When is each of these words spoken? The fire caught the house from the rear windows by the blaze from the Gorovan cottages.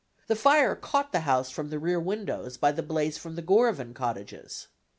The 0.25 0.35
fire 0.35 0.75
caught 0.75 1.11
the 1.11 1.19
house 1.29 1.51
from 1.51 1.69
the 1.69 1.77
rear 1.77 1.99
windows 1.99 2.57
by 2.57 2.71
the 2.71 2.81
blaze 2.81 3.19
from 3.19 3.35
the 3.35 3.43
Gorovan 3.43 3.93
cottages. 3.93 4.67